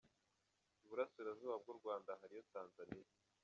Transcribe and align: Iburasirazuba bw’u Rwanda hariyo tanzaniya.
Iburasirazuba 0.83 1.55
bw’u 1.61 1.75
Rwanda 1.79 2.09
hariyo 2.19 2.43
tanzaniya. 2.53 3.11